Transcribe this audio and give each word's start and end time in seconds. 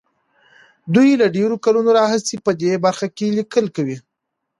دوی 0.95 1.09
له 1.21 1.27
ډېرو 1.35 1.55
کلونو 1.65 1.89
راهيسې 1.99 2.35
په 2.45 2.51
دې 2.61 2.73
برخه 2.85 3.07
کې 3.17 3.27
ليکل 3.37 3.65
کوي. 3.75 3.97